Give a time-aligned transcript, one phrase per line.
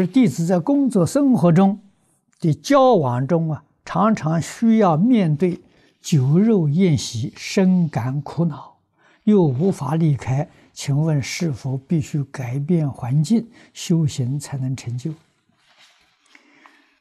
[0.00, 1.78] 而弟子在工作生活中
[2.40, 5.60] 的交往中啊，常常需要面对
[6.00, 8.78] 酒肉宴席，深感苦恼，
[9.24, 10.48] 又无法离开。
[10.72, 15.12] 请问是否必须改变环境修行才能成就？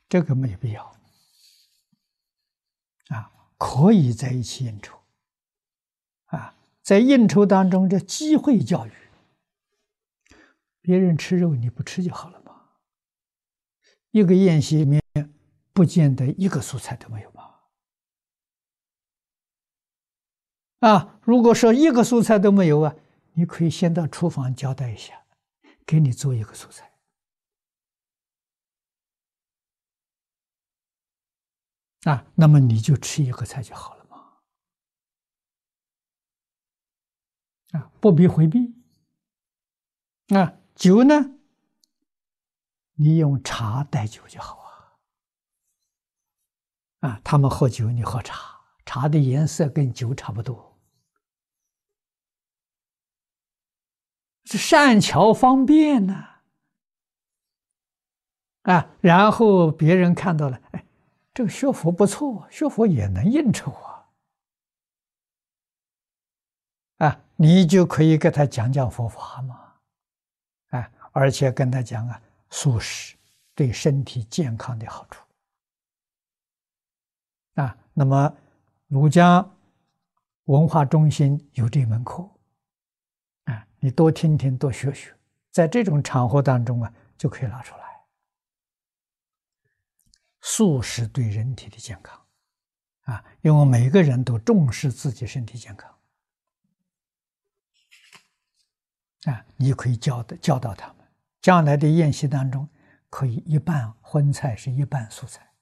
[0.09, 0.83] 这个没必要
[3.07, 4.97] 啊，可以在一起应酬
[6.25, 8.91] 啊，在应酬当中叫机会教育，
[10.81, 12.48] 别人吃肉你不吃就好了嘛。
[14.11, 15.01] 一个宴席里面
[15.73, 17.69] 不见得一个素菜都没有吧？
[20.79, 22.95] 啊，如果说一个素菜都没有啊，
[23.33, 25.25] 你可以先到厨房交代一下，
[25.85, 26.89] 给你做一个素菜。
[32.03, 34.37] 啊，那么你就吃一个菜就好了嘛。
[37.71, 38.73] 啊，不必回避。
[40.29, 41.38] 啊，酒呢？
[42.99, 44.67] 你用茶代酒就好啊。
[47.09, 50.77] 啊，他们喝酒，你喝茶，茶的颜色跟酒差不多，
[54.43, 56.25] 是善巧方便呢。
[58.63, 60.85] 啊，然后别人看到了，哎。
[61.31, 64.09] 这个学佛不错，学佛也能应酬啊！
[66.97, 69.75] 啊，你就可以给他讲讲佛法嘛，
[70.71, 73.15] 啊，而且跟他讲啊，素食
[73.53, 75.23] 对身体健康的好处
[77.55, 77.77] 啊。
[77.93, 78.37] 那么，
[78.87, 79.47] 儒家
[80.45, 82.29] 文化中心有这门课
[83.45, 85.15] 啊，你多听听，多学学，
[85.51, 87.89] 在这种场合当中啊，就可以拿出来。
[90.41, 92.25] 素食对人体的健康，
[93.01, 95.93] 啊，因为每个人都重视自己身体健康，
[99.25, 100.98] 啊，你可以教的教导他们，
[101.41, 102.67] 将来的宴席当中，
[103.09, 105.53] 可以一半荤菜是一半素菜，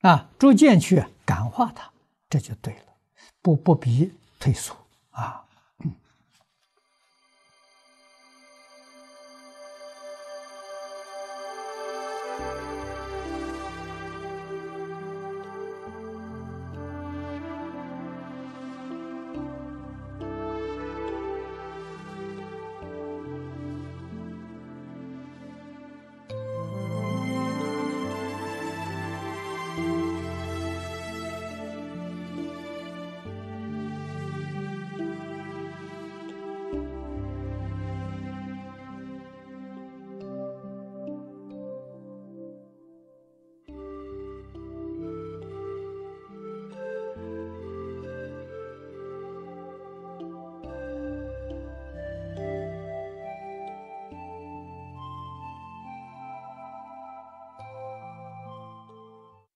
[0.00, 1.92] 啊，逐渐去感化他，
[2.30, 2.94] 这就对了，
[3.40, 4.76] 不不必退缩
[5.10, 5.46] 啊。